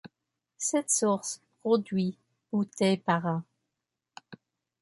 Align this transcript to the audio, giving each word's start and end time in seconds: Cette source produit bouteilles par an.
Cette 0.57 0.89
source 0.89 1.43
produit 1.59 2.17
bouteilles 2.51 2.97
par 2.97 3.23
an. 3.27 3.43